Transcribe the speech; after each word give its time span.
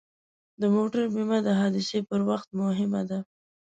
د 0.61 0.63
موټر 0.75 1.01
بیمه 1.13 1.39
د 1.47 1.49
حادثې 1.59 1.99
پر 2.09 2.19
وخت 2.29 2.49
مهمه 2.61 3.01
ده. 3.09 3.19